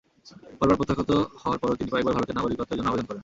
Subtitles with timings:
[0.59, 3.19] বারবার প্রত্যাখ্যাত হওয়ার পরও তিনি কয়েকবার ভারতের নাগরিকত্বের জন্য আবেদন করেন।